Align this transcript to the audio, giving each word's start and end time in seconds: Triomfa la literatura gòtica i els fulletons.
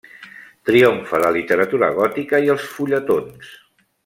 Triomfa 0.69 1.19
la 1.25 1.29
literatura 1.37 1.91
gòtica 2.01 2.43
i 2.47 2.53
els 2.55 2.67
fulletons. 2.79 3.57